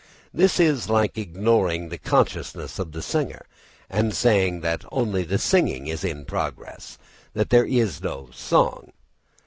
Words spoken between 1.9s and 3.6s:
consciousness of the singer